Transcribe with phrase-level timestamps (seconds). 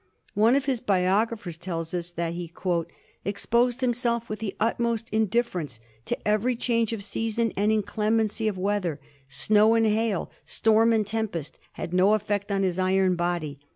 [0.33, 2.51] One of his biogra phers tells us that '^ he
[3.23, 8.99] exposed himself with the utmost indifference to every change of season and inclemency of weather;
[9.29, 13.59] snow and hail, storm and tempest, had no effect on his iron body.